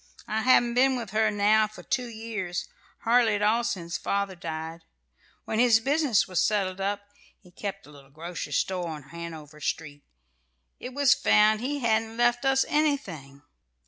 [0.27, 2.67] "I haven't been with her now for two years,
[3.01, 4.83] hardly at all since father died.
[5.45, 7.01] When his business was settled up
[7.39, 10.01] he kept a little grocery store on Hanover Street
[10.79, 13.43] it was found he hadn't left us anything.